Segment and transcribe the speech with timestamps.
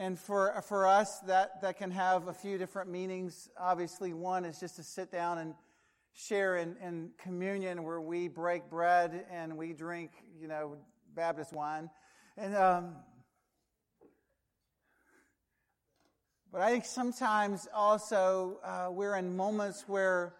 [0.00, 3.50] And for, for us, that, that can have a few different meanings.
[3.58, 5.52] Obviously, one is just to sit down and
[6.14, 10.78] share in, in communion where we break bread and we drink, you know,
[11.14, 11.90] Baptist wine.
[12.38, 12.96] And, um,
[16.50, 20.32] but I think sometimes also uh, we're in moments where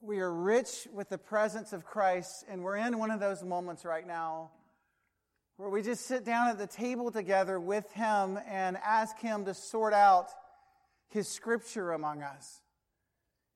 [0.00, 3.84] we are rich with the presence of Christ, and we're in one of those moments
[3.84, 4.50] right now
[5.56, 9.54] where we just sit down at the table together with Him and ask Him to
[9.54, 10.28] sort out
[11.08, 12.60] His scripture among us.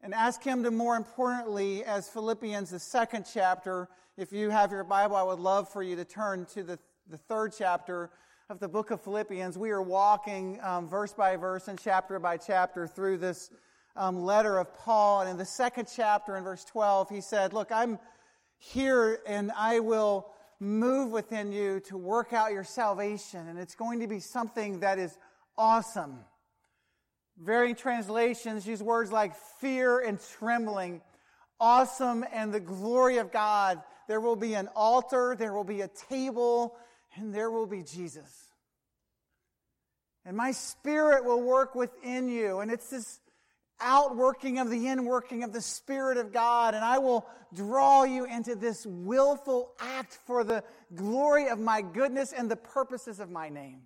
[0.00, 4.84] And ask Him to, more importantly, as Philippians, the second chapter, if you have your
[4.84, 6.78] Bible, I would love for you to turn to the,
[7.10, 8.10] the third chapter
[8.48, 9.58] of the book of Philippians.
[9.58, 13.50] We are walking um, verse by verse and chapter by chapter through this
[13.94, 15.20] um, letter of Paul.
[15.20, 17.98] And in the second chapter, in verse 12, he said, Look, I'm
[18.56, 23.48] here and I will move within you to work out your salvation.
[23.48, 25.16] And it's going to be something that is
[25.56, 26.20] awesome.
[27.38, 31.00] Varying translations use words like fear and trembling,
[31.58, 33.82] awesome and the glory of God.
[34.08, 36.76] There will be an altar, there will be a table,
[37.14, 38.50] and there will be Jesus.
[40.26, 42.60] And my spirit will work within you.
[42.60, 43.19] And it's this
[43.80, 48.54] outworking of the inworking of the Spirit of God, and I will draw you into
[48.54, 50.62] this willful act for the
[50.94, 53.82] glory of my goodness and the purposes of my name.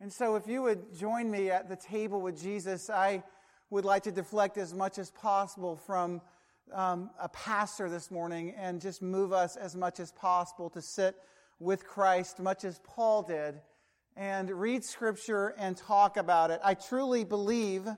[0.00, 3.22] And so, if you would join me at the table with Jesus, I
[3.70, 6.20] would like to deflect as much as possible from
[6.72, 11.16] um, a pastor this morning and just move us as much as possible to sit
[11.58, 13.60] with Christ, much as Paul did,
[14.16, 16.60] and read Scripture and talk about it.
[16.62, 17.88] I truly believe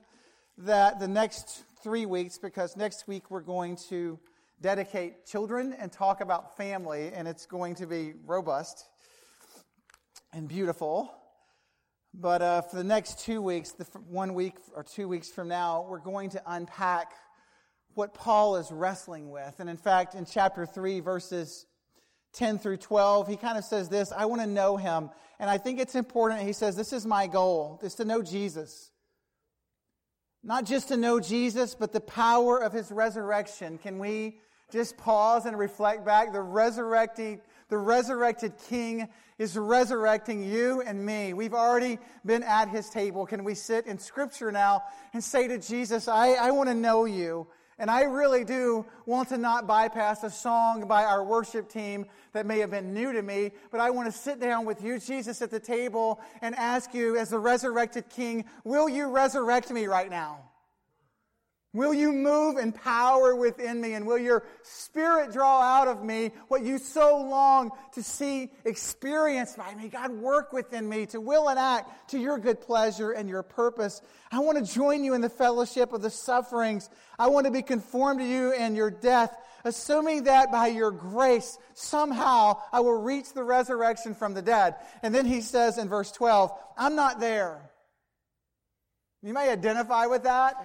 [0.59, 4.19] that the next three weeks, because next week we're going to
[4.61, 8.85] dedicate children and talk about family, and it's going to be robust
[10.33, 11.13] and beautiful.
[12.13, 15.85] But uh, for the next two weeks, the one week or two weeks from now,
[15.87, 17.13] we're going to unpack
[17.93, 19.55] what Paul is wrestling with.
[19.59, 21.67] And in fact, in chapter 3, verses
[22.33, 25.09] 10 through 12, he kind of says this I want to know him.
[25.39, 26.41] And I think it's important.
[26.41, 28.91] He says, This is my goal, is to know Jesus.
[30.43, 33.77] Not just to know Jesus, but the power of his resurrection.
[33.77, 34.37] Can we
[34.71, 36.31] just pause and reflect back?
[36.31, 41.33] The resurrected, the resurrected King is resurrecting you and me.
[41.33, 43.25] We've already been at his table.
[43.25, 44.83] Can we sit in Scripture now
[45.13, 47.47] and say to Jesus, I, I want to know you.
[47.79, 52.45] And I really do want to not bypass a song by our worship team that
[52.45, 55.41] may have been new to me, but I want to sit down with you, Jesus,
[55.41, 60.09] at the table and ask you, as the resurrected King, will you resurrect me right
[60.09, 60.48] now?
[61.71, 63.93] Will you move in power within me?
[63.93, 69.55] And will your spirit draw out of me what you so long to see experienced
[69.55, 69.87] by me?
[69.87, 74.01] God, work within me to will and act to your good pleasure and your purpose.
[74.31, 76.89] I want to join you in the fellowship of the sufferings.
[77.19, 81.59] I want to be conformed to you and your death, assuming that by your grace,
[81.75, 84.73] somehow I will reach the resurrection from the dead.
[85.03, 87.69] And then he says in verse 12, I'm not there.
[89.21, 90.55] You may identify with that.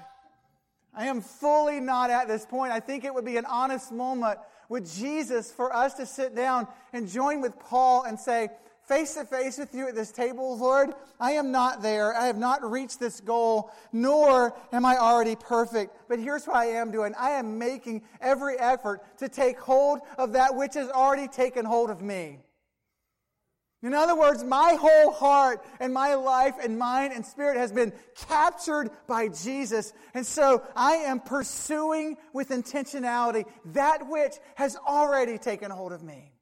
[0.97, 2.73] I am fully not at this point.
[2.73, 4.39] I think it would be an honest moment
[4.69, 8.49] with Jesus for us to sit down and join with Paul and say,
[8.87, 12.15] face to face with you at this table, Lord, I am not there.
[12.15, 15.97] I have not reached this goal, nor am I already perfect.
[16.09, 20.33] But here's what I am doing I am making every effort to take hold of
[20.33, 22.39] that which has already taken hold of me.
[23.85, 27.93] In other words, my whole heart and my life and mind and spirit has been
[28.17, 29.93] captured by Jesus.
[30.15, 36.33] And so I am pursuing with intentionality that which has already taken hold of me.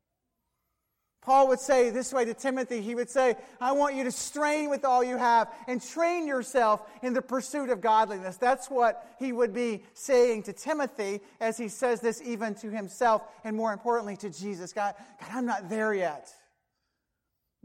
[1.20, 4.70] Paul would say this way to Timothy, he would say, I want you to strain
[4.70, 8.36] with all you have and train yourself in the pursuit of godliness.
[8.36, 13.22] That's what he would be saying to Timothy as he says this even to himself
[13.42, 14.72] and more importantly to Jesus.
[14.72, 16.32] God, God I'm not there yet.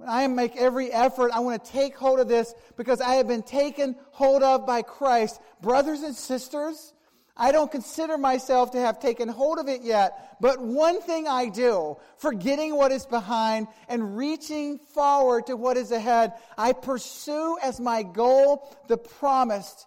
[0.05, 1.31] I make every effort.
[1.31, 4.83] I want to take hold of this because I have been taken hold of by
[4.83, 5.41] Christ.
[5.61, 6.93] Brothers and sisters,
[7.35, 11.49] I don't consider myself to have taken hold of it yet, but one thing I
[11.49, 17.79] do, forgetting what is behind and reaching forward to what is ahead, I pursue as
[17.79, 19.85] my goal the promised,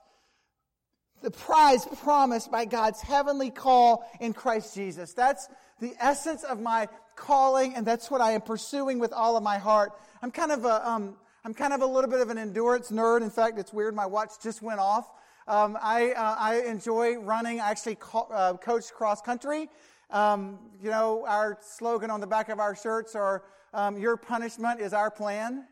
[1.23, 5.13] the prize promised by God's heavenly call in Christ Jesus.
[5.13, 5.49] That's
[5.81, 6.89] the essence of my
[7.21, 9.93] calling, and that's what I am pursuing with all of my heart.
[10.23, 11.15] I'm kind of a, um,
[11.45, 13.23] I'm kind of a little bit of an endurance nerd.
[13.23, 13.95] In fact, it's weird.
[13.95, 15.07] My watch just went off.
[15.47, 17.61] Um, I, uh, I enjoy running.
[17.61, 19.69] I actually co- uh, coach cross country.
[20.11, 24.81] Um, you know, our slogan on the back of our shirts are um, "Your punishment
[24.81, 25.67] is our plan."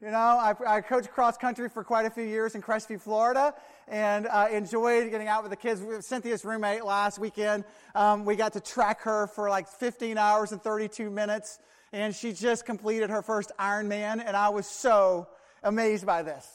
[0.00, 3.52] You know, I, I coached cross country for quite a few years in Crestview, Florida,
[3.88, 5.82] and uh, enjoyed getting out with the kids.
[6.06, 7.64] Cynthia's roommate last weekend,
[7.96, 11.58] um, we got to track her for like 15 hours and 32 minutes,
[11.92, 15.26] and she just completed her first Ironman, and I was so
[15.64, 16.48] amazed by this.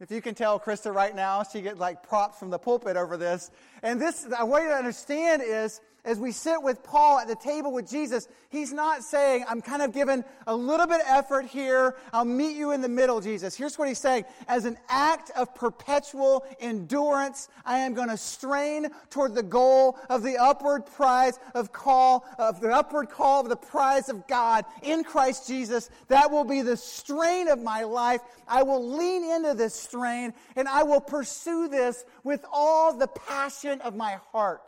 [0.00, 3.16] If you can tell Krista right now, she gets like props from the pulpit over
[3.16, 3.52] this.
[3.84, 7.72] And this, the way to understand is, as we sit with Paul at the table
[7.72, 11.96] with Jesus, he's not saying, I'm kind of giving a little bit of effort here.
[12.12, 13.54] I'll meet you in the middle, Jesus.
[13.54, 14.24] Here's what he's saying.
[14.46, 20.22] As an act of perpetual endurance, I am going to strain toward the goal of
[20.22, 25.04] the upward prize of call, of the upward call of the prize of God in
[25.04, 25.88] Christ Jesus.
[26.08, 28.20] That will be the strain of my life.
[28.46, 33.80] I will lean into this strain and I will pursue this with all the passion
[33.80, 34.60] of my heart.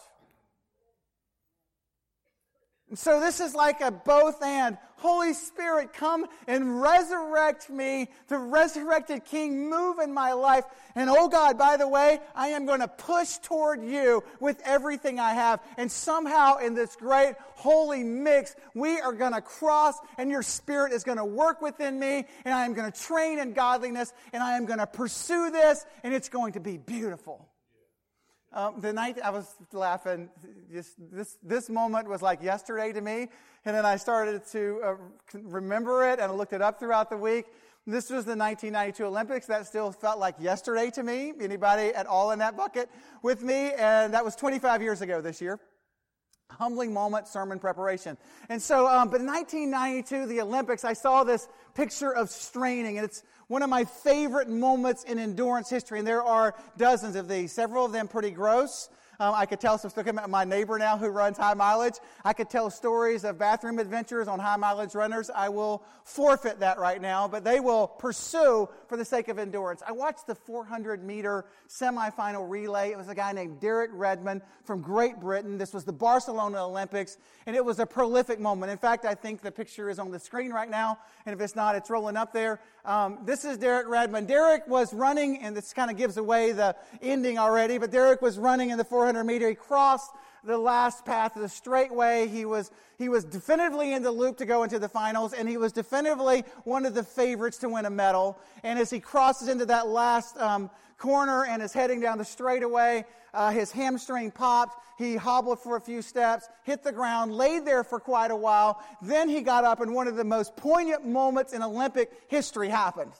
[2.94, 4.79] So this is like a both and.
[4.99, 10.65] Holy Spirit, come and resurrect me, the resurrected King, move in my life.
[10.94, 15.21] And oh God, by the way, I am going to push toward you with everything
[15.21, 15.61] I have.
[15.77, 20.93] And somehow in this great holy mix, we are going to cross and your Spirit
[20.93, 24.43] is going to work within me and I am going to train in godliness and
[24.43, 27.49] I am going to pursue this and it's going to be beautiful.
[28.56, 30.31] Um, the night I was laughing,
[30.73, 33.29] just this, this moment was like yesterday to me.
[33.67, 34.94] And then I started to uh,
[35.43, 37.44] remember it and I looked it up throughout the week.
[37.87, 39.44] This was the 1992 Olympics.
[39.44, 41.35] That still felt like yesterday to me.
[41.38, 42.88] Anybody at all in that bucket
[43.20, 43.73] with me?
[43.73, 45.61] And that was 25 years ago this year
[46.49, 48.17] humbling moment sermon preparation.
[48.49, 53.05] And so, um, but in 1992, the Olympics, I saw this picture of straining, and
[53.05, 55.99] it's one of my favorite moments in endurance history.
[55.99, 58.89] And there are dozens of these, several of them pretty gross.
[59.19, 61.95] Um, I could tell some stories my neighbor now who runs high mileage.
[62.25, 65.31] I could tell stories of bathroom adventures on high mileage runners.
[65.35, 69.83] I will forfeit that right now, but they will pursue for the sake of endurance.
[69.87, 72.93] I watched the 400 meter semifinal relay.
[72.93, 75.59] It was a guy named Derek Redmond from Great Britain.
[75.59, 77.17] This was the Barcelona Olympics,
[77.47, 78.71] and it was a prolific moment.
[78.71, 81.57] In fact, I think the picture is on the screen right now, and if it's
[81.57, 82.61] not, it's rolling up there.
[82.85, 84.29] Um, this is Derek Redmond.
[84.29, 88.39] Derek was running, and this kind of gives away the ending already, but Derek was
[88.39, 89.49] running in the 400 meter.
[89.49, 90.11] He crossed
[90.44, 92.29] the last path of the straightway.
[92.29, 95.56] He was, he was definitively in the loop to go into the finals, and he
[95.56, 98.38] was definitively one of the favorites to win a medal.
[98.62, 103.05] And as he crosses into that last um, corner and is heading down the straightaway,
[103.35, 104.82] uh, his hamstring popped.
[104.99, 108.82] He hobbled for a few steps, hit the ground, laid there for quite a while.
[109.02, 113.12] Then he got up, and one of the most poignant moments in Olympic history happened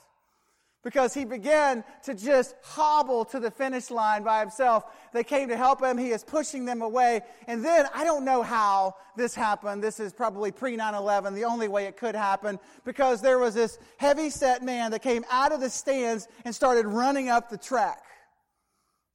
[0.83, 4.85] because he began to just hobble to the finish line by himself.
[5.11, 5.97] They came to help him.
[5.97, 7.21] He is pushing them away.
[7.47, 9.83] And then I don't know how this happened.
[9.83, 13.53] This is probably pre 9 11, the only way it could happen, because there was
[13.53, 17.57] this heavy set man that came out of the stands and started running up the
[17.57, 18.03] track.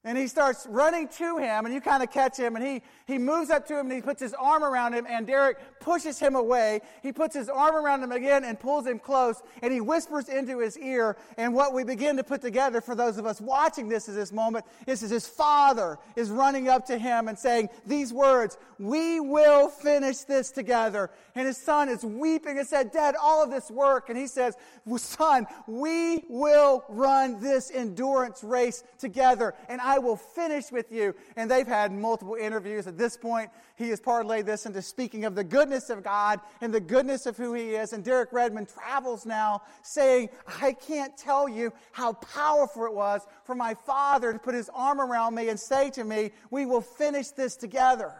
[0.04, 3.18] And he starts running to him, and you kind of catch him, and he, he
[3.18, 6.34] moves up to him, and he puts his arm around him, and Derek pushes him
[6.34, 6.80] away.
[7.02, 10.58] He puts his arm around him again and pulls him close, and he whispers into
[10.58, 11.16] his ear.
[11.36, 14.32] And what we begin to put together for those of us watching this at this
[14.32, 19.68] moment is his father is running up to him and saying these words, We will
[19.68, 21.10] finish this together.
[21.36, 24.08] And his son is weeping and said, Dad, all of this work.
[24.08, 24.56] And he says,
[24.96, 29.54] Son, we will run this endurance race together.
[29.68, 31.14] And I I will finish with you.
[31.36, 32.86] And they've had multiple interviews.
[32.86, 36.72] At this point, he has parlayed this into speaking of the goodness of God and
[36.72, 37.92] the goodness of who he is.
[37.92, 40.30] And Derek Redmond travels now saying,
[40.60, 45.00] I can't tell you how powerful it was for my father to put his arm
[45.00, 48.14] around me and say to me, We will finish this together.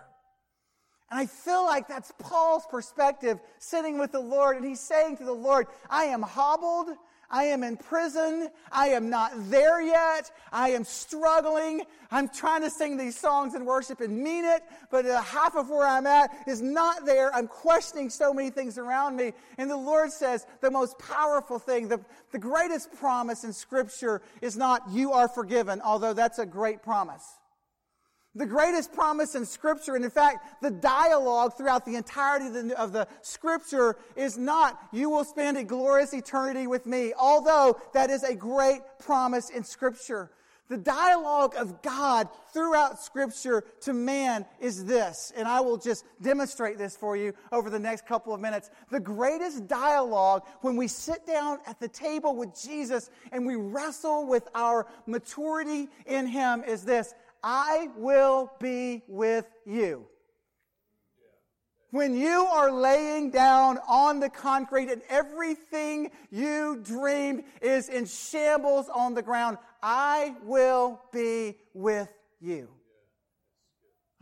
[1.11, 4.57] And I feel like that's Paul's perspective sitting with the Lord.
[4.57, 6.89] And he's saying to the Lord, I am hobbled.
[7.33, 8.51] I am in prison.
[8.71, 10.31] I am not there yet.
[10.53, 11.83] I am struggling.
[12.11, 15.71] I'm trying to sing these songs and worship and mean it, but uh, half of
[15.71, 17.35] where I'm at is not there.
[17.35, 19.33] I'm questioning so many things around me.
[19.57, 24.57] And the Lord says the most powerful thing, the, the greatest promise in Scripture is
[24.57, 27.25] not you are forgiven, although that's a great promise.
[28.35, 32.81] The greatest promise in Scripture, and in fact, the dialogue throughout the entirety of the,
[32.81, 38.09] of the, Scripture is not, you will spend a glorious eternity with me, although that
[38.09, 40.31] is a great promise in Scripture.
[40.73, 46.79] The dialogue of God throughout Scripture to man is this, and I will just demonstrate
[46.79, 48.71] this for you over the next couple of minutes.
[48.91, 54.27] The greatest dialogue when we sit down at the table with Jesus and we wrestle
[54.27, 57.13] with our maturity in Him is this
[57.43, 60.07] I will be with you.
[61.91, 68.89] when you are laying down on the concrete and everything you dreamed is in shambles
[68.89, 72.71] on the ground, I will be with you.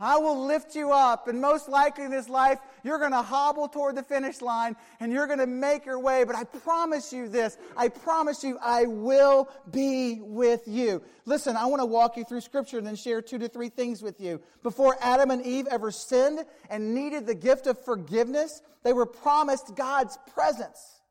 [0.01, 1.29] I will lift you up.
[1.29, 5.11] And most likely in this life, you're going to hobble toward the finish line and
[5.11, 6.23] you're going to make your way.
[6.23, 7.57] But I promise you this.
[7.77, 11.01] I promise you, I will be with you.
[11.25, 14.01] Listen, I want to walk you through scripture and then share two to three things
[14.01, 14.41] with you.
[14.63, 19.75] Before Adam and Eve ever sinned and needed the gift of forgiveness, they were promised
[19.75, 21.01] God's presence.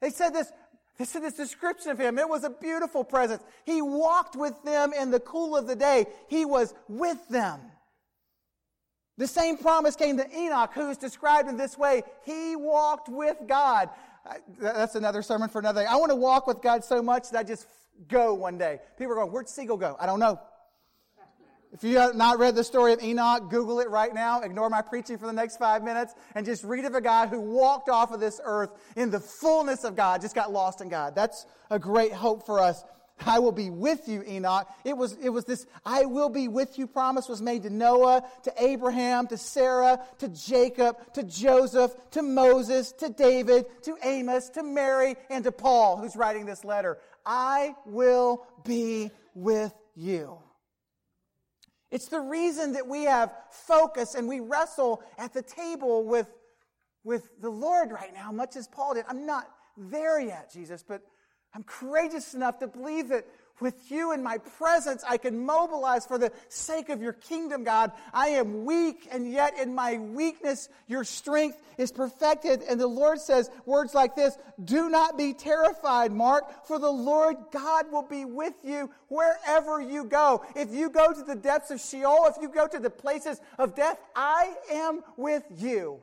[0.00, 0.50] They said this,
[0.98, 2.18] they said this description of him.
[2.18, 3.42] It was a beautiful presence.
[3.64, 6.06] He walked with them in the cool of the day.
[6.28, 7.60] He was with them.
[9.18, 12.02] The same promise came to Enoch, who is described in this way.
[12.24, 13.88] He walked with God.
[14.58, 15.86] That's another sermon for another day.
[15.86, 17.66] I want to walk with God so much that I just
[18.08, 18.80] go one day.
[18.98, 19.96] People are going, Where'd Siegel go?
[19.98, 20.38] I don't know.
[21.72, 24.40] If you have not read the story of Enoch, Google it right now.
[24.40, 27.40] Ignore my preaching for the next five minutes and just read of a guy who
[27.40, 31.14] walked off of this earth in the fullness of God, just got lost in God.
[31.14, 32.84] That's a great hope for us
[33.24, 34.68] I will be with you, Enoch.
[34.84, 38.22] It was, it was this I will be with you promise was made to Noah,
[38.44, 44.62] to Abraham, to Sarah, to Jacob, to Joseph, to Moses, to David, to Amos, to
[44.62, 46.98] Mary, and to Paul, who's writing this letter.
[47.24, 50.38] I will be with you.
[51.90, 56.28] It's the reason that we have focus and we wrestle at the table with,
[57.04, 59.04] with the Lord right now, much as Paul did.
[59.08, 61.02] I'm not there yet, Jesus, but
[61.56, 63.26] I'm courageous enough to believe that
[63.60, 67.92] with you in my presence, I can mobilize for the sake of your kingdom, God.
[68.12, 72.60] I am weak, and yet in my weakness, your strength is perfected.
[72.60, 77.36] And the Lord says words like this Do not be terrified, Mark, for the Lord
[77.50, 80.44] God will be with you wherever you go.
[80.54, 83.74] If you go to the depths of Sheol, if you go to the places of
[83.74, 86.02] death, I am with you.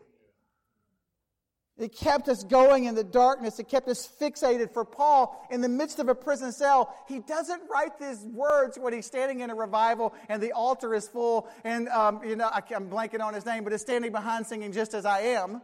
[1.76, 3.58] It kept us going in the darkness.
[3.58, 4.72] It kept us fixated.
[4.72, 8.94] For Paul, in the midst of a prison cell, he doesn't write these words when
[8.94, 11.50] he's standing in a revival and the altar is full.
[11.64, 14.94] And, um, you know, I'm blanking on his name, but is standing behind singing Just
[14.94, 15.62] As I Am.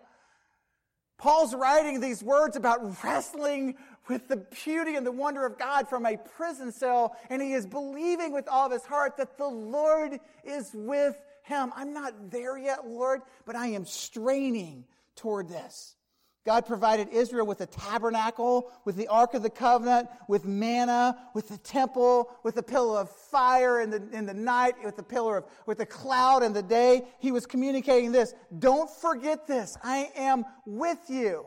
[1.20, 3.76] Paul's writing these words about wrestling
[4.08, 7.68] with the beauty and the wonder of God from a prison cell, and he is
[7.68, 11.72] believing with all of his heart that the Lord is with him.
[11.76, 14.86] I'm not there yet, Lord, but I am straining
[15.16, 15.98] toward this.
[16.46, 21.50] God provided Israel with a tabernacle, with the Ark of the Covenant, with manna, with
[21.50, 25.38] the temple, with the pillar of fire in the, in the night, with the pillar
[25.38, 27.04] of, with the cloud in the day.
[27.20, 28.34] He was communicating this.
[28.58, 29.78] Don't forget this.
[29.84, 31.46] I am with you.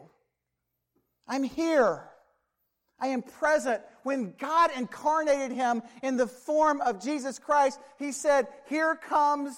[1.26, 2.04] I'm here.
[3.00, 3.80] I am present.
[4.02, 9.56] When God incarnated him in the form of Jesus Christ, he said, Here comes.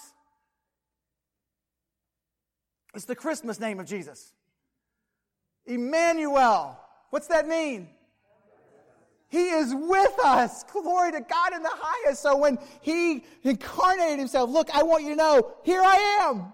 [2.94, 4.32] It's the Christmas name of Jesus.
[5.66, 6.80] Emmanuel.
[7.10, 7.88] What's that mean?
[9.28, 10.62] He is with us.
[10.64, 12.22] Glory to God in the highest.
[12.22, 16.52] So when he incarnated himself, look, I want you to know, here I am.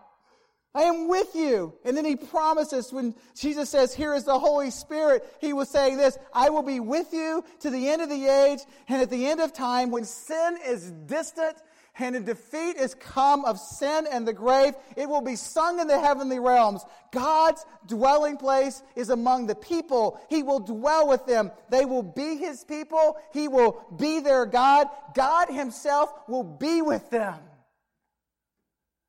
[0.75, 1.75] I am with you.
[1.85, 5.97] And then he promises when Jesus says, Here is the Holy Spirit, he was saying
[5.97, 8.61] this I will be with you to the end of the age.
[8.89, 11.57] And at the end of time, when sin is distant
[12.01, 14.75] and a defeat is come of sin and the grave.
[14.97, 16.85] It will be sung in the heavenly realms.
[17.13, 20.21] God's dwelling place is among the people.
[20.29, 21.51] He will dwell with them.
[21.69, 23.19] They will be his people.
[23.33, 24.89] He will be their God.
[25.15, 27.35] God himself will be with them.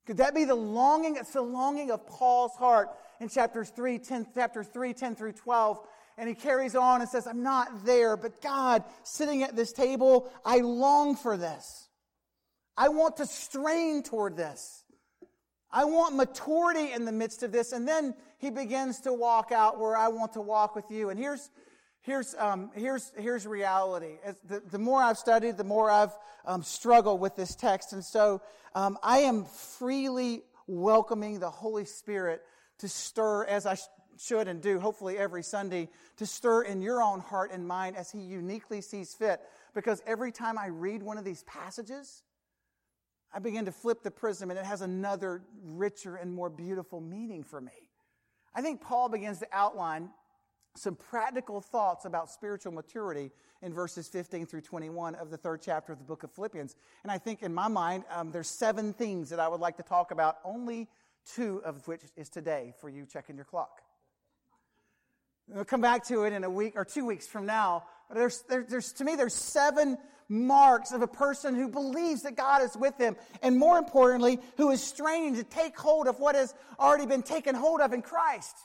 [0.07, 1.17] Could that be the longing?
[1.17, 5.81] It's the longing of Paul's heart in chapters 3, 10, chapter 3, 10 through 12.
[6.17, 10.31] And he carries on and says, I'm not there, but God, sitting at this table,
[10.45, 11.89] I long for this.
[12.77, 14.85] I want to strain toward this.
[15.73, 17.73] I want maturity in the midst of this.
[17.73, 21.11] And then he begins to walk out where I want to walk with you.
[21.11, 21.51] And here's,
[22.05, 24.17] here's, um, here's, here's reality.
[24.47, 26.13] The, the, more I've studied, the more I've
[26.45, 27.93] um, struggled with this text.
[27.93, 28.43] And so
[28.75, 32.43] um, I am freely welcoming the Holy Spirit
[32.79, 33.77] to stir, as I
[34.19, 38.11] should and do, hopefully every Sunday, to stir in your own heart and mind as
[38.11, 39.41] He uniquely sees fit.
[39.75, 42.23] Because every time I read one of these passages,
[43.33, 47.43] I begin to flip the prism and it has another richer and more beautiful meaning
[47.43, 47.73] for me.
[48.55, 50.11] I think Paul begins to outline
[50.77, 53.31] some practical thoughts about spiritual maturity
[53.63, 56.75] in verses 15 through 21 of the third chapter of the book of Philippians.
[57.03, 59.83] And I think in my mind, um, there's seven things that I would like to
[59.83, 60.89] talk about, only
[61.35, 63.81] two of which is today for you checking your clock.
[65.49, 67.85] We'll come back to it in a week or two weeks from now.
[68.09, 72.35] But there's, there, there's, to me, there's seven marks of a person who believes that
[72.35, 73.17] God is with him.
[73.43, 77.55] and more importantly, who is straining to take hold of what has already been taken
[77.55, 78.57] hold of in Christ.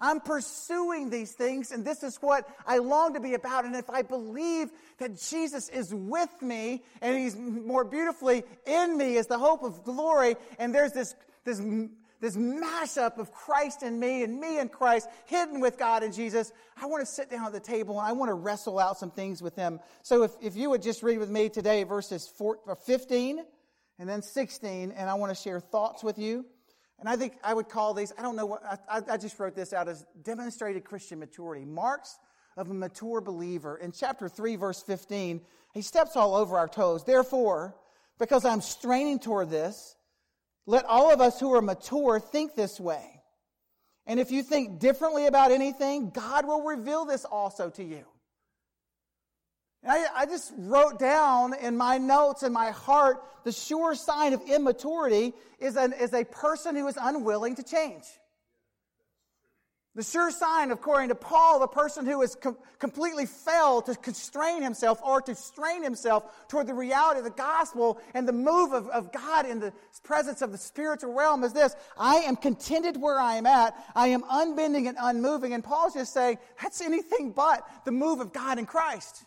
[0.00, 3.64] I'm pursuing these things, and this is what I long to be about.
[3.64, 9.16] And if I believe that Jesus is with me, and He's more beautifully in me
[9.18, 11.60] as the hope of glory, and there's this, this,
[12.20, 16.52] this mashup of Christ and me, and me and Christ, hidden with God and Jesus,
[16.80, 19.10] I want to sit down at the table and I want to wrestle out some
[19.10, 19.78] things with Him.
[20.02, 23.44] So if, if you would just read with me today verses four, uh, 15
[23.98, 26.44] and then 16, and I want to share thoughts with you.
[26.98, 29.54] And I think I would call these, I don't know what, I, I just wrote
[29.54, 31.64] this out as demonstrated Christian maturity.
[31.64, 32.18] Marks
[32.56, 33.76] of a mature believer.
[33.76, 35.40] In chapter 3, verse 15,
[35.72, 37.04] he steps all over our toes.
[37.04, 37.74] Therefore,
[38.18, 39.96] because I'm straining toward this,
[40.66, 43.20] let all of us who are mature think this way.
[44.06, 48.04] And if you think differently about anything, God will reveal this also to you.
[49.86, 54.40] I, I, just wrote down in my notes in my heart the sure sign of
[54.48, 58.04] immaturity is, an, is a person who is unwilling to change.
[59.96, 64.60] The sure sign, according to Paul, the person who has com- completely failed to constrain
[64.60, 68.88] himself or to strain himself toward the reality of the gospel and the move of,
[68.88, 73.20] of God in the presence of the spiritual realm is this I am contented where
[73.20, 73.76] I am at.
[73.94, 75.54] I am unbending and unmoving.
[75.54, 79.24] And Paul's just saying that's anything but the move of God in Christ.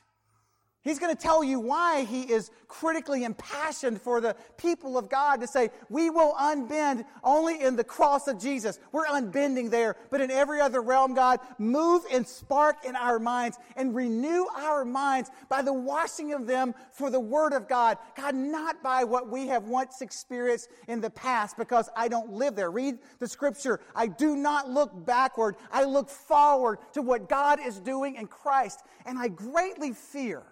[0.88, 5.42] He's going to tell you why he is critically impassioned for the people of God
[5.42, 8.80] to say, we will unbend only in the cross of Jesus.
[8.92, 9.98] We're unbending there.
[10.10, 14.86] But in every other realm, God, move and spark in our minds and renew our
[14.86, 17.98] minds by the washing of them for the Word of God.
[18.16, 22.56] God, not by what we have once experienced in the past because I don't live
[22.56, 22.72] there.
[22.72, 23.82] Read the scripture.
[23.94, 25.56] I do not look backward.
[25.72, 28.84] I look forward to what God is doing in Christ.
[29.06, 30.44] And I greatly fear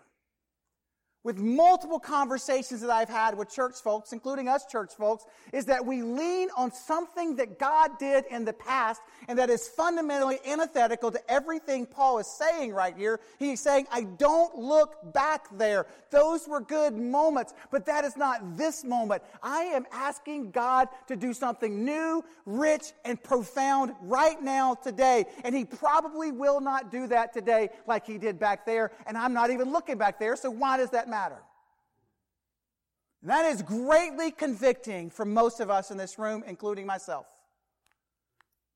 [1.26, 5.84] with multiple conversations that I've had with church folks, including us church folks, is that
[5.84, 11.10] we lean on something that God did in the past and that is fundamentally antithetical
[11.10, 13.20] to everything Paul is saying right here.
[13.40, 15.88] He's saying, I don't look back there.
[16.12, 19.24] Those were good moments, but that is not this moment.
[19.42, 25.26] I am asking God to do something new, rich, and profound right now today.
[25.44, 28.92] And He probably will not do that today like He did back there.
[29.08, 31.15] And I'm not even looking back there, so why does that matter?
[31.16, 31.42] Matter.
[33.22, 37.26] And that is greatly convicting for most of us in this room, including myself.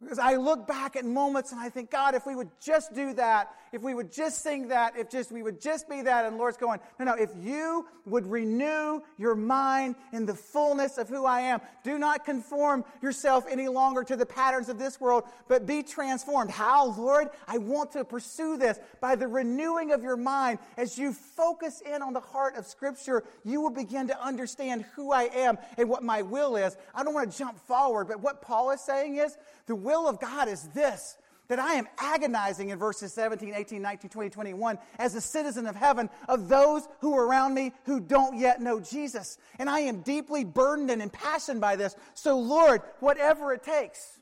[0.02, 3.14] Because I look back at moments and I think, God, if we would just do
[3.16, 6.38] that, if we would just sing that, if just we would just be that, and
[6.38, 11.26] Lord's going, no, no, if you would renew your mind in the fullness of who
[11.26, 15.66] I am, do not conform yourself any longer to the patterns of this world, but
[15.66, 16.50] be transformed.
[16.50, 17.28] How, Lord?
[17.46, 20.60] I want to pursue this by the renewing of your mind.
[20.78, 25.12] As you focus in on the heart of Scripture, you will begin to understand who
[25.12, 26.78] I am and what my will is.
[26.96, 30.20] I don't want to jump forward, but what Paul is saying is, the will of
[30.20, 35.16] God is this that I am agonizing in verses 17, 18, 19, 20, 21 as
[35.16, 39.40] a citizen of heaven of those who are around me who don't yet know Jesus.
[39.58, 41.96] And I am deeply burdened and impassioned by this.
[42.14, 44.20] So, Lord, whatever it takes,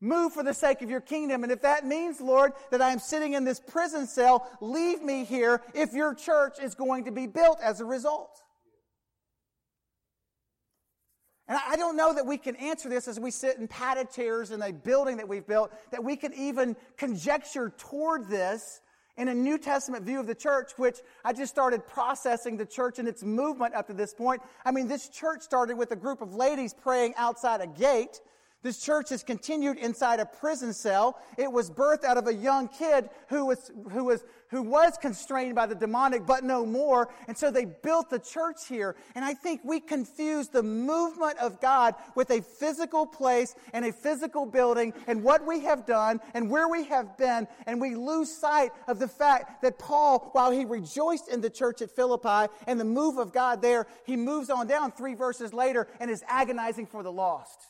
[0.00, 1.42] move for the sake of your kingdom.
[1.42, 5.24] And if that means, Lord, that I am sitting in this prison cell, leave me
[5.24, 8.40] here if your church is going to be built as a result.
[11.50, 14.52] And I don't know that we can answer this as we sit in padded chairs
[14.52, 18.80] in a building that we've built, that we can even conjecture toward this
[19.16, 23.00] in a New Testament view of the church, which I just started processing the church
[23.00, 24.40] and its movement up to this point.
[24.64, 28.20] I mean, this church started with a group of ladies praying outside a gate
[28.62, 31.18] this church has continued inside a prison cell.
[31.38, 35.54] It was birthed out of a young kid who was, who was, who was constrained
[35.54, 37.08] by the demonic, but no more.
[37.26, 38.96] And so they built the church here.
[39.14, 43.92] And I think we confuse the movement of God with a physical place and a
[43.92, 47.48] physical building and what we have done and where we have been.
[47.66, 51.80] And we lose sight of the fact that Paul, while he rejoiced in the church
[51.80, 55.88] at Philippi and the move of God there, he moves on down three verses later
[55.98, 57.69] and is agonizing for the lost.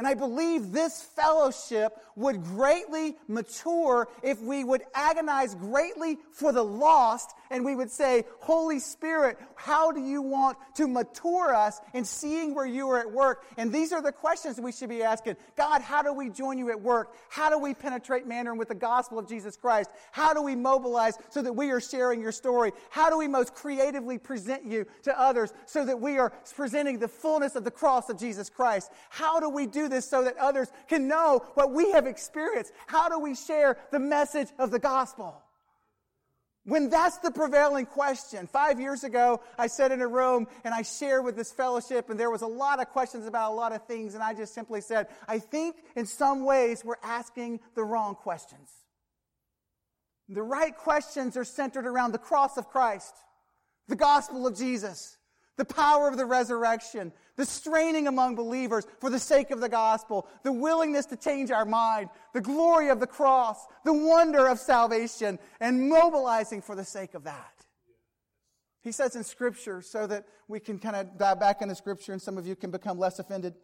[0.00, 6.64] And I believe this fellowship would greatly mature if we would agonize greatly for the
[6.64, 12.04] lost and we would say, Holy Spirit, how do you want to mature us in
[12.04, 13.44] seeing where you are at work?
[13.56, 15.36] And these are the questions we should be asking.
[15.56, 17.14] God, how do we join you at work?
[17.28, 19.90] How do we penetrate Mandarin with the gospel of Jesus Christ?
[20.12, 22.72] How do we mobilize so that we are sharing your story?
[22.88, 27.08] How do we most creatively present you to others so that we are presenting the
[27.08, 28.92] fullness of the cross of Jesus Christ?
[29.08, 32.72] How do we do this so that others can know what we have experienced?
[32.86, 35.42] How do we share the message of the gospel?
[36.70, 38.46] When that's the prevailing question.
[38.46, 42.20] Five years ago, I sat in a room and I shared with this fellowship, and
[42.20, 44.80] there was a lot of questions about a lot of things, and I just simply
[44.80, 48.70] said, I think in some ways we're asking the wrong questions.
[50.28, 53.16] The right questions are centered around the cross of Christ,
[53.88, 55.16] the gospel of Jesus,
[55.56, 60.26] the power of the resurrection, the straining among believers for the sake of the gospel,
[60.42, 65.38] the willingness to change our mind, the glory of the cross, the wonder of salvation,
[65.60, 67.52] and mobilizing for the sake of that.
[68.82, 72.22] He says in Scripture, so that we can kind of dive back into Scripture and
[72.22, 73.54] some of you can become less offended.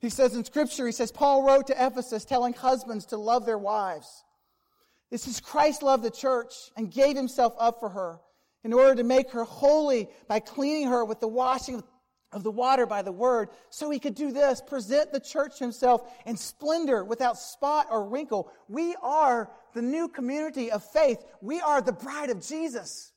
[0.00, 3.58] He says in Scripture, he says, Paul wrote to Ephesus telling husbands to love their
[3.58, 4.24] wives.
[5.10, 8.18] This is Christ loved the church and gave himself up for her
[8.64, 11.82] in order to make her holy by cleaning her with the washing
[12.32, 16.02] of the water by the word, so he could do this present the church himself
[16.26, 18.50] in splendor without spot or wrinkle.
[18.68, 21.24] We are the new community of faith.
[21.40, 23.12] We are the bride of Jesus.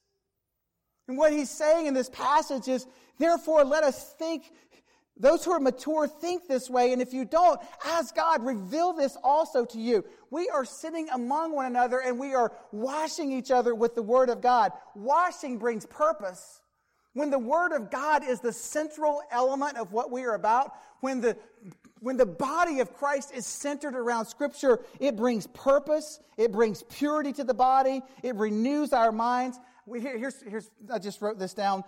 [1.07, 2.85] And what he's saying in this passage is,
[3.17, 4.51] therefore, let us think,
[5.19, 9.17] those who are mature think this way, and if you don't, ask God, reveal this
[9.23, 10.05] also to you.
[10.29, 14.29] We are sitting among one another and we are washing each other with the Word
[14.29, 14.71] of God.
[14.95, 16.61] Washing brings purpose.
[17.13, 21.21] When the Word of God is the central element of what we are about, when
[21.21, 21.35] the,
[21.99, 27.33] when the body of Christ is centered around Scripture, it brings purpose, it brings purity
[27.33, 29.59] to the body, it renews our minds.
[29.87, 31.83] We, here's, here's, I just wrote this down.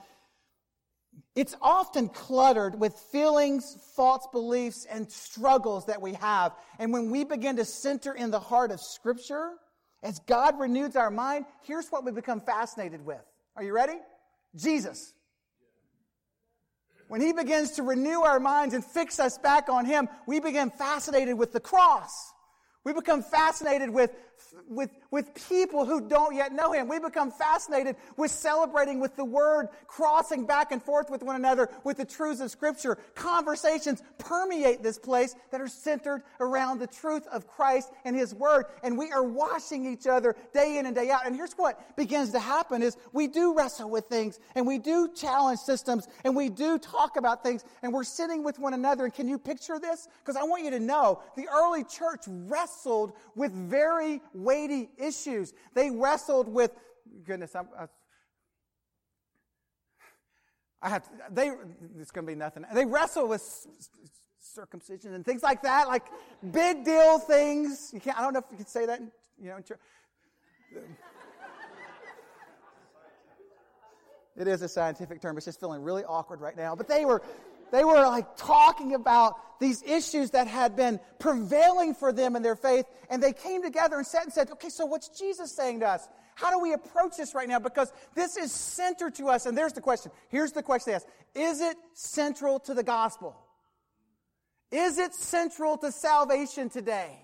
[1.40, 6.52] It's often cluttered with feelings, false beliefs, and struggles that we have.
[6.80, 9.52] And when we begin to center in the heart of Scripture,
[10.04, 13.22] as God renews our mind, here's what we become fascinated with.
[13.56, 13.94] Are you ready?
[14.54, 15.14] Jesus.
[17.08, 20.70] When He begins to renew our minds and fix us back on Him, we begin
[20.70, 22.34] fascinated with the cross.
[22.84, 24.12] We become fascinated with
[24.68, 26.88] with, with people who don't yet know him.
[26.88, 31.70] We become fascinated with celebrating with the word, crossing back and forth with one another
[31.84, 32.98] with the truths of scripture.
[33.16, 38.66] Conversations permeate this place that are centered around the truth of Christ and his word.
[38.84, 41.26] And we are washing each other day in and day out.
[41.26, 45.10] And here's what begins to happen is we do wrestle with things and we do
[45.16, 49.06] challenge systems and we do talk about things and we're sitting with one another.
[49.06, 50.08] And can you picture this?
[50.20, 55.54] Because I want you to know the early church wrestled with very weighty issues.
[55.74, 56.72] They wrestled with,
[57.26, 57.86] goodness, I'm, I,
[60.82, 61.52] I have, to, they,
[62.00, 62.66] it's going to be nothing.
[62.74, 63.68] They wrestle with
[64.40, 66.06] circumcision and things like that, like
[66.52, 67.92] big deal things.
[67.94, 69.02] You can't, I don't know if you can say that,
[69.42, 69.58] you know,
[74.38, 75.36] it is a scientific term.
[75.38, 76.76] It's just feeling really awkward right now.
[76.76, 77.22] But they were,
[77.72, 82.56] they were like talking about these issues that had been prevailing for them in their
[82.56, 85.88] faith, and they came together and sat and said, Okay, so what's Jesus saying to
[85.88, 86.08] us?
[86.36, 87.60] How do we approach this right now?
[87.60, 89.46] Because this is central to us.
[89.46, 90.12] And there's the question.
[90.30, 93.36] Here's the question they ask Is it central to the gospel?
[94.72, 97.20] Is it central to salvation today?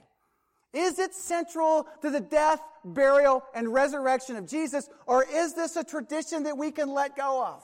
[0.73, 4.89] Is it central to the death, burial, and resurrection of Jesus?
[5.05, 7.63] Or is this a tradition that we can let go of?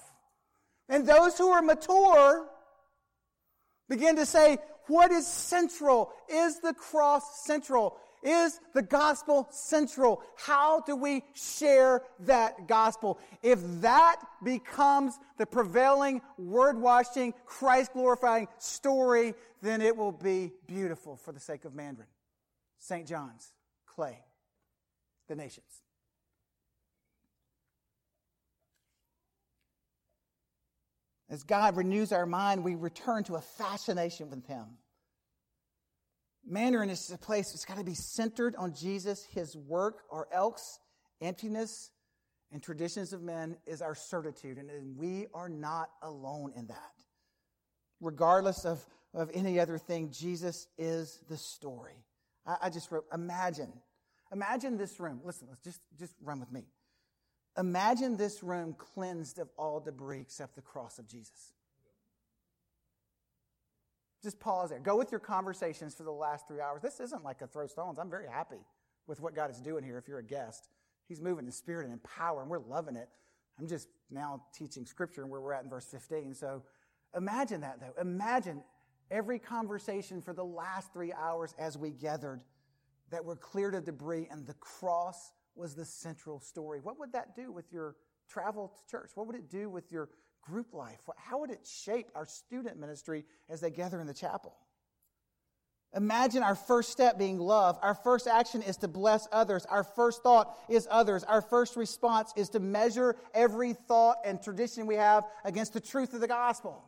[0.88, 2.48] And those who are mature
[3.92, 6.12] begin to say, what is central?
[6.30, 7.98] Is the cross central?
[8.24, 10.24] Is the gospel central?
[10.38, 13.20] How do we share that gospel?
[13.44, 21.18] If that becomes the prevailing word washing, Christ glorifying story, then it will be beautiful
[21.18, 22.08] for the sake of Mandarin,
[22.80, 23.06] St.
[23.06, 23.52] John's,
[23.86, 24.20] Clay,
[25.28, 25.82] the nations.
[31.32, 34.66] As God renews our mind, we return to a fascination with Him.
[36.46, 40.80] Mandarin is a place that's got to be centered on Jesus, His work, or else
[41.22, 41.92] emptiness
[42.52, 44.58] and traditions of men is our certitude.
[44.58, 46.92] And we are not alone in that.
[48.02, 52.04] Regardless of, of any other thing, Jesus is the story.
[52.46, 53.72] I, I just wrote, imagine.
[54.34, 55.22] Imagine this room.
[55.24, 56.66] Listen, let's just, just run with me.
[57.58, 61.54] Imagine this room cleansed of all debris except the cross of Jesus.
[64.24, 64.80] Just pause there.
[64.80, 66.82] Go with your conversations for the last three hours.
[66.82, 67.98] This isn't like a throw stones.
[68.00, 68.64] I'm very happy
[69.08, 70.70] with what God is doing here if you're a guest.
[71.08, 73.10] He's moving in spirit and in power, and we're loving it.
[73.60, 76.36] I'm just now teaching scripture and where we're at in verse 15.
[76.36, 76.64] So
[77.18, 78.00] imagine that, though.
[78.00, 78.64] Imagine
[79.10, 82.42] every conversation for the last three hours as we gathered
[83.10, 86.80] that were cleared of debris, and the cross was the central story.
[86.82, 87.96] What would that do with your
[88.30, 89.12] travel to church?
[89.16, 90.10] What would it do with your
[90.42, 91.00] group life?
[91.18, 94.56] How would it shape our student ministry as they gather in the chapel?
[95.94, 97.78] Imagine our first step being love.
[97.82, 99.66] Our first action is to bless others.
[99.66, 101.26] Our first thought is others.
[101.26, 106.14] Our first response is to measure every thought and tradition we have against the truth
[106.14, 106.82] of the gospel.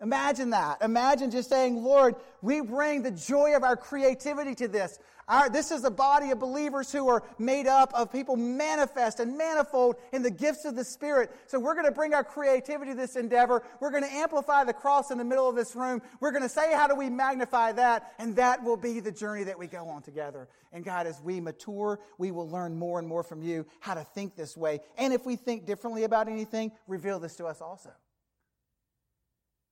[0.00, 0.80] Imagine that.
[0.80, 5.00] Imagine just saying, Lord, we bring the joy of our creativity to this.
[5.26, 9.36] Our, this is a body of believers who are made up of people manifest and
[9.36, 11.30] manifold in the gifts of the Spirit.
[11.46, 13.62] So we're going to bring our creativity to this endeavor.
[13.80, 16.00] We're going to amplify the cross in the middle of this room.
[16.20, 18.14] We're going to say, how do we magnify that?
[18.18, 20.48] And that will be the journey that we go on together.
[20.72, 24.04] And God, as we mature, we will learn more and more from you how to
[24.04, 24.80] think this way.
[24.96, 27.90] And if we think differently about anything, reveal this to us also.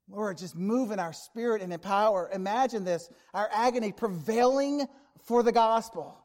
[0.08, 2.30] Lord, just move in our spirit and in power.
[2.32, 4.86] Imagine this our agony prevailing
[5.24, 6.16] for the gospel.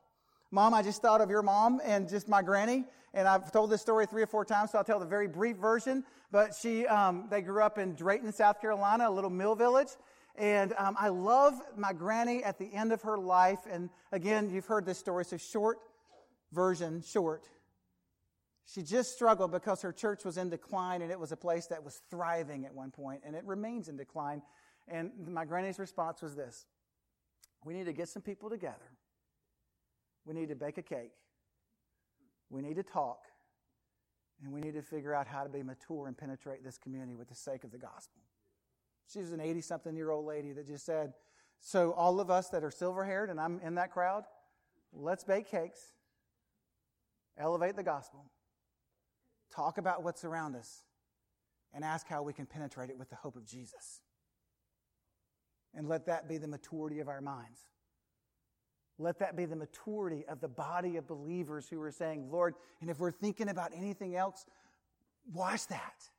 [0.51, 3.81] Mom, I just thought of your mom and just my granny, and I've told this
[3.81, 6.03] story three or four times, so I'll tell the very brief version.
[6.31, 9.89] But she, um, they grew up in Drayton, South Carolina, a little mill village.
[10.35, 13.59] And um, I love my granny at the end of her life.
[13.69, 15.79] And again, you've heard this story, so short
[16.51, 17.47] version, short.
[18.65, 21.83] She just struggled because her church was in decline and it was a place that
[21.83, 24.41] was thriving at one point and it remains in decline.
[24.87, 26.65] And my granny's response was this
[27.65, 28.91] We need to get some people together.
[30.25, 31.13] We need to bake a cake.
[32.49, 33.25] We need to talk.
[34.43, 37.29] And we need to figure out how to be mature and penetrate this community with
[37.29, 38.21] the sake of the gospel.
[39.11, 41.13] She was an 80 something year old lady that just said,
[41.59, 44.23] So, all of us that are silver haired, and I'm in that crowd,
[44.93, 45.79] let's bake cakes,
[47.37, 48.25] elevate the gospel,
[49.51, 50.83] talk about what's around us,
[51.73, 54.01] and ask how we can penetrate it with the hope of Jesus.
[55.73, 57.59] And let that be the maturity of our minds.
[58.97, 62.89] Let that be the maturity of the body of believers who are saying, Lord, and
[62.89, 64.45] if we're thinking about anything else,
[65.33, 66.09] watch that.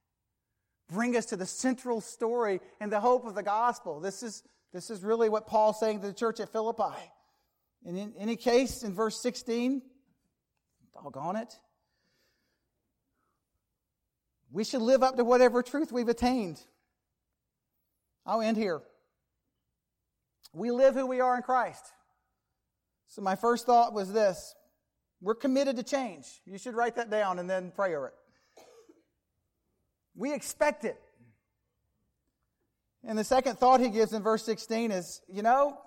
[0.88, 4.00] Bring us to the central story and the hope of the gospel.
[4.00, 4.42] This is,
[4.72, 6.98] this is really what Paul's saying to the church at Philippi.
[7.84, 9.82] And in any case, in verse 16,
[10.94, 11.54] doggone it,
[14.52, 16.60] we should live up to whatever truth we've attained.
[18.26, 18.82] I'll end here.
[20.52, 21.84] We live who we are in Christ.
[23.08, 24.54] So, my first thought was this
[25.20, 26.26] we're committed to change.
[26.44, 28.14] You should write that down and then pray over it.
[30.14, 31.00] We expect it.
[33.04, 35.78] And the second thought he gives in verse 16 is you know,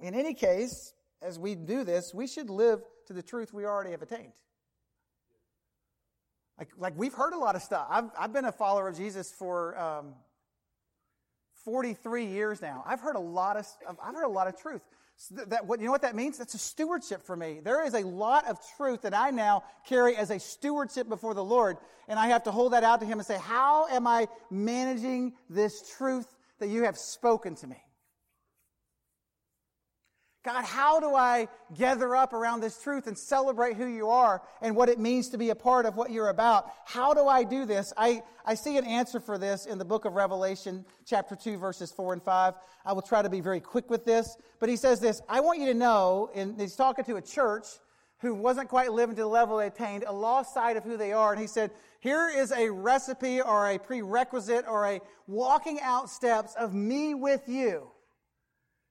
[0.00, 0.92] in any case,
[1.22, 4.32] as we do this, we should live to the truth we already have attained.
[6.60, 7.86] Like, like we've heard a lot of stuff.
[7.90, 10.12] I've, I've been a follower of Jesus for um,
[11.64, 12.84] 43 years now.
[12.86, 14.82] I've heard a lot of, I've heard a lot of truth.
[15.16, 16.36] So that, what, you know what that means?
[16.36, 17.60] That's a stewardship for me.
[17.62, 21.44] There is a lot of truth that I now carry as a stewardship before the
[21.44, 21.78] Lord.
[22.08, 25.32] And I have to hold that out to Him and say, how am I managing
[25.48, 26.26] this truth
[26.58, 27.76] that you have spoken to me?
[30.42, 34.74] God, how do I gather up around this truth and celebrate who you are and
[34.74, 36.70] what it means to be a part of what you're about?
[36.86, 37.92] How do I do this?
[37.94, 41.92] I, I see an answer for this in the book of Revelation, chapter 2, verses
[41.92, 42.54] 4 and 5.
[42.86, 45.58] I will try to be very quick with this, but he says this I want
[45.58, 47.66] you to know, and he's talking to a church
[48.20, 51.12] who wasn't quite living to the level they attained, a lost sight of who they
[51.12, 51.32] are.
[51.32, 56.54] And he said, Here is a recipe or a prerequisite or a walking out steps
[56.54, 57.90] of me with you.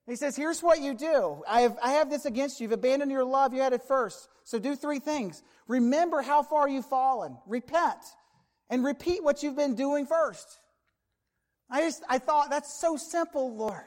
[0.10, 1.44] He says, Here's what you do.
[1.48, 2.66] I have, I have this against you.
[2.66, 4.28] You've abandoned your love you had it first.
[4.44, 5.44] So do three things.
[5.68, 7.38] Remember how far you've fallen.
[7.46, 8.00] Repent.
[8.72, 10.60] And repeat what you've been doing first.
[11.72, 13.84] I just, I thought that's so simple, Lord.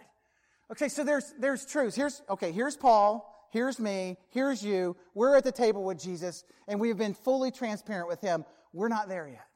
[0.70, 1.96] Okay, so there's, there's truths.
[1.96, 3.28] Here's, okay, here's Paul.
[3.50, 4.16] Here's me.
[4.30, 4.96] Here's you.
[5.14, 8.44] We're at the table with Jesus, and we've been fully transparent with him.
[8.72, 9.46] We're not there yet.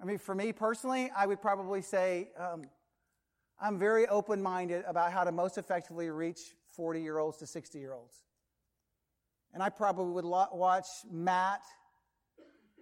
[0.00, 2.62] I mean, for me personally, I would probably say, um,
[3.60, 6.40] I'm very open minded about how to most effectively reach
[6.76, 8.16] 40 year olds to 60 year olds.
[9.52, 11.62] And I probably would watch Matt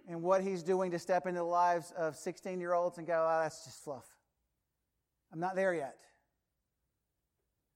[0.07, 3.27] and what he's doing to step into the lives of 16 year olds and go,
[3.29, 4.05] oh, that's just fluff.
[5.31, 5.97] I'm not there yet.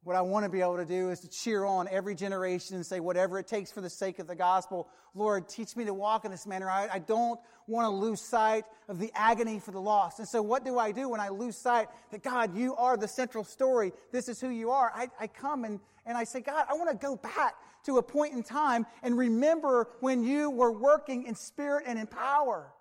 [0.03, 2.85] What I want to be able to do is to cheer on every generation and
[2.85, 6.23] say, whatever it takes for the sake of the gospel, Lord, teach me to walk
[6.23, 6.69] in this manner.
[6.69, 10.19] I, I don't want to lose sight of the agony for the lost.
[10.19, 13.07] And so, what do I do when I lose sight that God, you are the
[13.07, 13.91] central story?
[14.11, 14.91] This is who you are.
[14.95, 17.55] I, I come and, and I say, God, I want to go back
[17.85, 22.07] to a point in time and remember when you were working in spirit and in
[22.07, 22.71] power.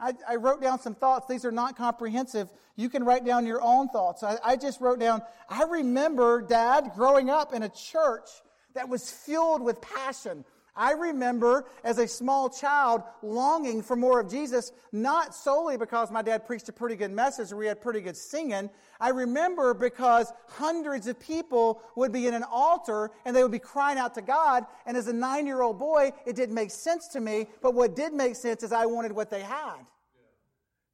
[0.00, 1.26] I, I, wrote down some thoughts.
[1.28, 2.48] These are not comprehensive.
[2.76, 4.22] You can write down your own thoughts.
[4.22, 8.28] I, I just wrote down, I remember, Dad, growing up in a church
[8.74, 10.44] that was filled with passion.
[10.78, 16.22] I remember as a small child longing for more of Jesus, not solely because my
[16.22, 18.70] dad preached a pretty good message or we had pretty good singing.
[19.00, 23.58] I remember because hundreds of people would be in an altar and they would be
[23.58, 24.66] crying out to God.
[24.86, 27.48] And as a nine year old boy, it didn't make sense to me.
[27.60, 29.84] But what did make sense is I wanted what they had.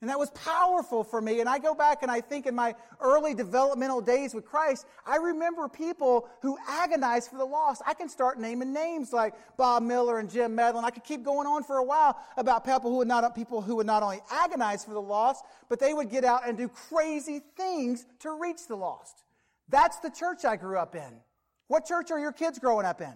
[0.00, 1.40] And that was powerful for me.
[1.40, 5.16] And I go back and I think in my early developmental days with Christ, I
[5.16, 7.80] remember people who agonized for the lost.
[7.86, 10.84] I can start naming names like Bob Miller and Jim Medlin.
[10.84, 13.76] I could keep going on for a while about people who would not, people who
[13.76, 17.40] would not only agonize for the lost, but they would get out and do crazy
[17.56, 19.24] things to reach the lost.
[19.68, 21.20] That's the church I grew up in.
[21.68, 23.14] What church are your kids growing up in?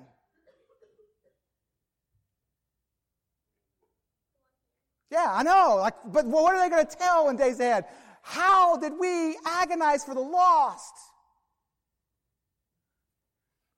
[5.10, 5.76] Yeah, I know.
[5.80, 7.84] Like, but what are they going to tell in days ahead?
[8.22, 10.94] How did we agonize for the lost?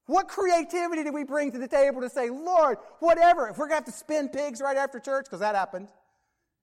[0.06, 3.80] What creativity did we bring to the table to say, Lord, whatever, if we're going
[3.80, 5.88] to have to spin pigs right after church, because that happened,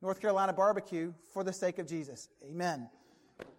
[0.01, 2.27] North Carolina barbecue for the sake of Jesus.
[2.45, 2.89] Amen.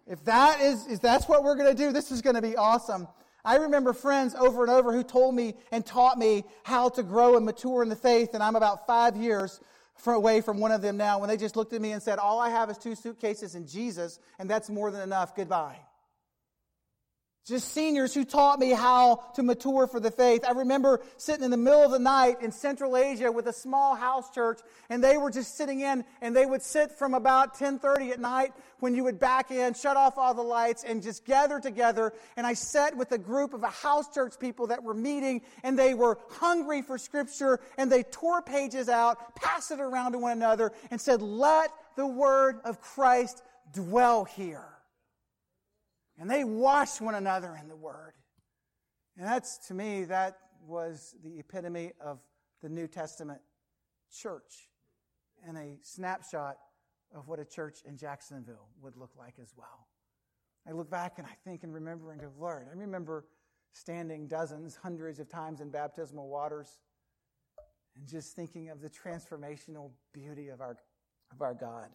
[0.05, 2.55] If that is, if that's what we're going to do, this is going to be
[2.55, 3.07] awesome.
[3.43, 7.35] I remember friends over and over who told me and taught me how to grow
[7.35, 9.59] and mature in the faith, and I'm about five years
[10.07, 12.39] away from one of them now when they just looked at me and said, All
[12.39, 15.35] I have is two suitcases and Jesus, and that's more than enough.
[15.35, 15.77] Goodbye.
[17.49, 20.45] Just seniors who taught me how to mature for the faith.
[20.47, 23.95] I remember sitting in the middle of the night in Central Asia with a small
[23.95, 28.11] house church, and they were just sitting in, and they would sit from about 10:30
[28.11, 31.59] at night when you would back in, shut off all the lights, and just gather
[31.59, 32.13] together.
[32.37, 35.77] And I sat with a group of a house church people that were meeting, and
[35.77, 40.33] they were hungry for Scripture, and they tore pages out, passed it around to one
[40.33, 43.41] another, and said, "Let the word of Christ
[43.73, 44.78] dwell here."
[46.19, 48.13] And they washed one another in the Word.
[49.17, 52.19] And that's, to me, that was the epitome of
[52.61, 53.39] the New Testament
[54.11, 54.69] church
[55.47, 56.57] and a snapshot
[57.15, 59.87] of what a church in Jacksonville would look like as well.
[60.67, 63.25] I look back and I think and remember and go, Lord, I remember
[63.71, 66.79] standing dozens, hundreds of times in baptismal waters
[67.95, 70.77] and just thinking of the transformational beauty of our,
[71.31, 71.89] of our God.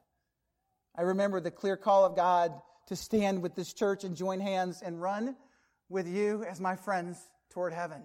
[0.97, 2.53] I remember the clear call of God
[2.87, 5.37] to stand with this church and join hands and run
[5.89, 7.19] with you as my friends
[7.51, 8.03] toward heaven.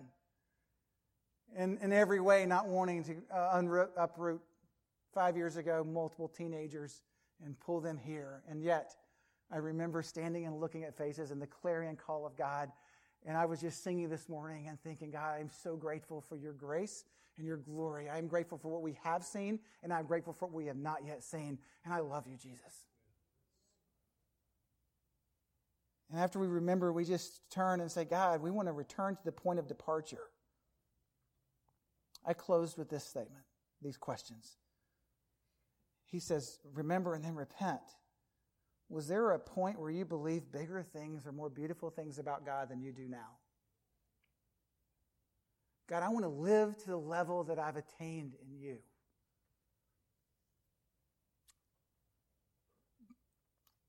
[1.57, 4.41] In, in every way, not wanting to uh, uproot
[5.13, 7.01] five years ago multiple teenagers
[7.43, 8.43] and pull them here.
[8.49, 8.95] And yet,
[9.51, 12.69] I remember standing and looking at faces and the clarion call of God.
[13.25, 16.53] And I was just singing this morning and thinking, God, I'm so grateful for your
[16.53, 17.03] grace
[17.37, 18.09] and your glory.
[18.09, 20.99] I'm grateful for what we have seen, and I'm grateful for what we have not
[21.05, 21.57] yet seen.
[21.83, 22.85] And I love you, Jesus.
[26.09, 29.23] And after we remember, we just turn and say, God, we want to return to
[29.23, 30.29] the point of departure.
[32.25, 33.45] I closed with this statement,
[33.81, 34.57] these questions.
[36.05, 37.81] He says, Remember and then repent.
[38.89, 42.69] Was there a point where you believed bigger things or more beautiful things about God
[42.69, 43.37] than you do now?
[45.87, 48.77] God, I want to live to the level that I've attained in you.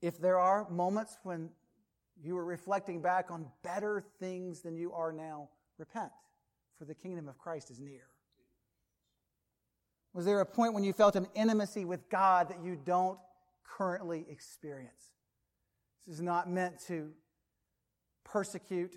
[0.02, 1.50] If there are moments when
[2.22, 5.48] you are reflecting back on better things than you are now,
[5.78, 6.10] repent,
[6.78, 8.06] for the kingdom of Christ is near.
[10.12, 13.18] Was there a point when you felt an intimacy with God that you don't
[13.64, 15.12] currently experience?
[16.06, 17.10] This is not meant to
[18.24, 18.96] persecute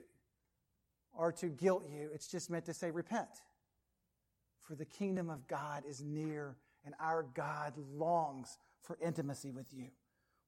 [1.14, 2.10] or to guilt you.
[2.14, 3.30] It's just meant to say, repent.
[4.62, 6.56] For the kingdom of God is near,
[6.86, 9.88] and our God longs for intimacy with you.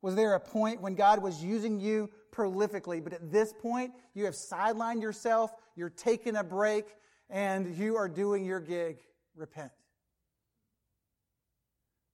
[0.02, 4.26] Was there a point when God was using you prolifically, but at this point, you
[4.26, 6.86] have sidelined yourself, you're taking a break,
[7.30, 9.00] and you are doing your gig?
[9.36, 9.72] Repent.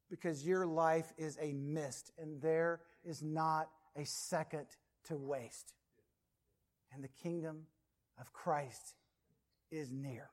[0.09, 4.67] Because your life is a mist, and there is not a second
[5.05, 5.73] to waste.
[6.93, 7.63] And the kingdom
[8.19, 8.95] of Christ
[9.71, 10.29] is near.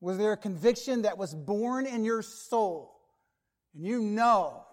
[0.00, 2.94] Was there a conviction that was born in your soul?
[3.74, 4.64] And you know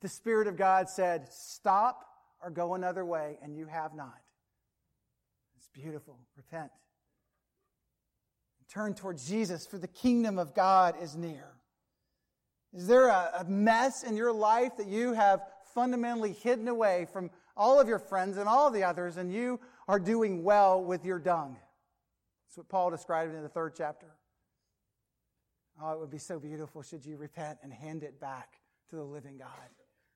[0.00, 2.04] the Spirit of God said, Stop
[2.42, 4.20] or go another way, and you have not.
[5.56, 6.18] It's beautiful.
[6.36, 6.70] Repent.
[8.68, 11.52] Turn towards Jesus, for the kingdom of God is near.
[12.74, 15.40] Is there a, a mess in your life that you have
[15.72, 19.98] fundamentally hidden away from all of your friends and all the others, and you are
[19.98, 21.56] doing well with your dung?
[22.48, 24.08] That's what Paul described in the third chapter.
[25.80, 28.58] Oh, it would be so beautiful should you repent and hand it back
[28.90, 29.48] to the living God.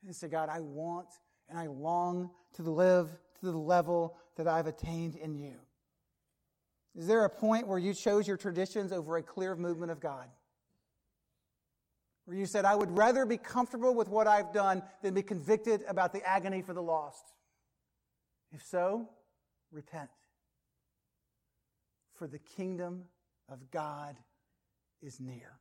[0.05, 1.09] And say, God, I want
[1.49, 5.57] and I long to live to the level that I've attained in you.
[6.97, 10.27] Is there a point where you chose your traditions over a clear movement of God?
[12.25, 15.83] Where you said, I would rather be comfortable with what I've done than be convicted
[15.89, 17.25] about the agony for the lost?
[18.53, 19.09] If so,
[19.71, 20.11] repent.
[22.15, 23.05] For the kingdom
[23.49, 24.17] of God
[25.03, 25.59] is near.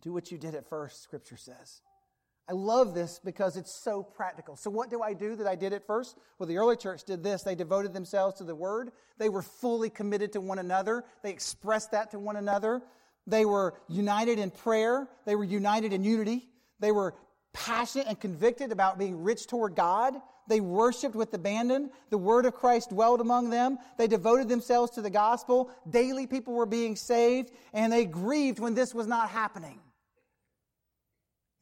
[0.00, 1.82] Do what you did at first, Scripture says.
[2.50, 4.56] I love this because it's so practical.
[4.56, 6.16] So, what do I do that I did at first?
[6.36, 7.44] Well, the early church did this.
[7.44, 8.90] They devoted themselves to the word.
[9.18, 11.04] They were fully committed to one another.
[11.22, 12.82] They expressed that to one another.
[13.24, 15.06] They were united in prayer.
[15.26, 16.48] They were united in unity.
[16.80, 17.14] They were
[17.52, 20.14] passionate and convicted about being rich toward God.
[20.48, 21.90] They worshiped with abandon.
[22.08, 23.78] The word of Christ dwelled among them.
[23.96, 25.70] They devoted themselves to the gospel.
[25.88, 29.78] Daily people were being saved, and they grieved when this was not happening.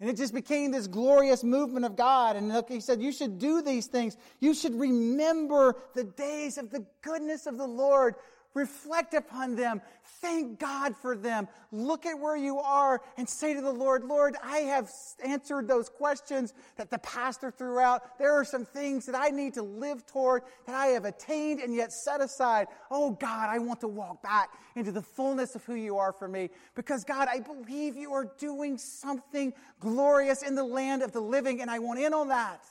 [0.01, 2.37] And it just became this glorious movement of God.
[2.37, 4.17] And look, he said, You should do these things.
[4.39, 8.15] You should remember the days of the goodness of the Lord
[8.59, 9.81] Reflect upon them.
[10.21, 11.47] Thank God for them.
[11.71, 14.91] Look at where you are and say to the Lord, Lord, I have
[15.25, 18.19] answered those questions that the pastor threw out.
[18.19, 21.73] There are some things that I need to live toward that I have attained and
[21.73, 22.67] yet set aside.
[22.91, 26.27] Oh God, I want to walk back into the fullness of who you are for
[26.27, 26.51] me.
[26.75, 31.61] Because God, I believe you are doing something glorious in the land of the living
[31.61, 32.65] and I want in on that.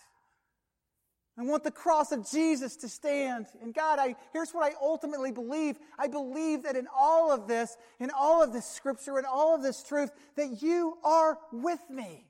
[1.37, 3.45] I want the cross of Jesus to stand.
[3.61, 5.77] And God, I, here's what I ultimately believe.
[5.99, 9.61] I believe that in all of this, in all of this scripture, in all of
[9.61, 12.25] this truth, that you are with me.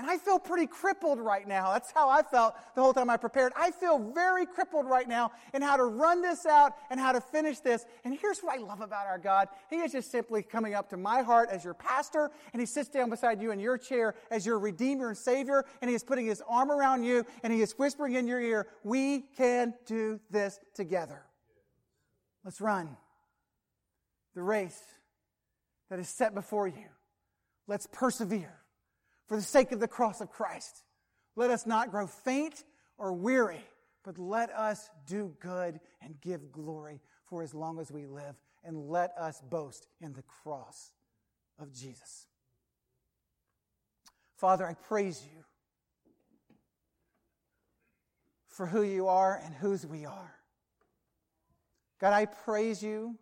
[0.00, 1.74] And I feel pretty crippled right now.
[1.74, 3.52] That's how I felt the whole time I prepared.
[3.54, 7.20] I feel very crippled right now in how to run this out and how to
[7.20, 7.84] finish this.
[8.02, 9.48] And here's what I love about our God.
[9.68, 12.88] He is just simply coming up to my heart as your pastor, and he sits
[12.88, 16.24] down beside you in your chair as your Redeemer and Savior, and he is putting
[16.24, 20.58] his arm around you, and he is whispering in your ear, We can do this
[20.74, 21.26] together.
[22.42, 22.96] Let's run
[24.34, 24.80] the race
[25.90, 26.88] that is set before you.
[27.66, 28.59] Let's persevere
[29.30, 30.82] for the sake of the cross of Christ.
[31.36, 32.64] Let us not grow faint
[32.98, 33.64] or weary,
[34.02, 38.90] but let us do good and give glory for as long as we live, and
[38.90, 40.90] let us boast in the cross
[41.60, 42.26] of Jesus.
[44.36, 45.44] Father, I praise you
[48.48, 50.34] for who you are and whose we are.
[52.00, 53.16] God, I praise you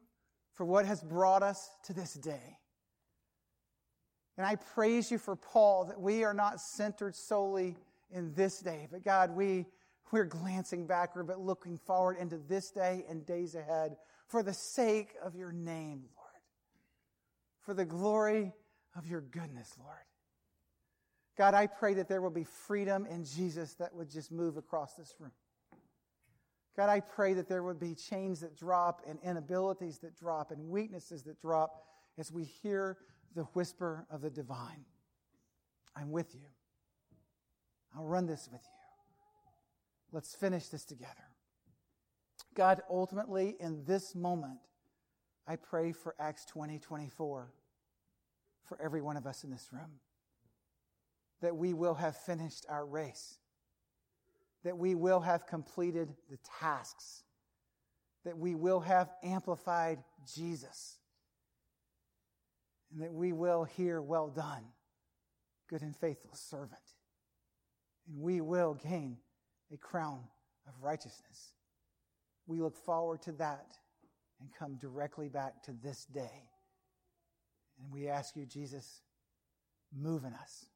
[0.55, 2.58] for what has brought us to this day.
[4.39, 7.77] And I praise you for Paul that we are not centered solely
[8.13, 9.67] in this day, but God, we,
[10.13, 13.97] we're glancing backward, but looking forward into this day and days ahead
[14.29, 16.43] for the sake of your name, Lord,
[17.63, 18.53] for the glory
[18.97, 19.99] of your goodness, Lord.
[21.37, 24.95] God, I pray that there will be freedom in Jesus that would just move across
[24.95, 25.33] this room.
[26.77, 30.69] God, I pray that there would be chains that drop and inabilities that drop and
[30.69, 31.83] weaknesses that drop
[32.19, 32.99] as we hear
[33.35, 34.85] the whisper of the divine.
[35.97, 36.47] I'm with you.
[37.97, 38.79] I'll run this with you.
[40.13, 41.13] Let's finish this together.
[42.55, 44.59] God, ultimately, in this moment,
[45.47, 47.53] I pray for Acts 20 24
[48.65, 50.01] for every one of us in this room.
[51.41, 53.39] That we will have finished our race,
[54.65, 57.23] that we will have completed the tasks,
[58.25, 60.03] that we will have amplified
[60.35, 60.99] Jesus
[62.93, 64.65] and that we will hear, Well done,
[65.69, 66.81] good and faithful servant.
[68.09, 69.19] And we will gain
[69.73, 70.21] a crown
[70.67, 71.53] of righteousness.
[72.47, 73.77] We look forward to that
[74.41, 76.49] and come directly back to this day.
[77.79, 79.03] And we ask you, Jesus,
[79.95, 80.67] move in us.